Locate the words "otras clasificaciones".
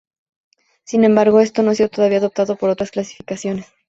2.71-3.67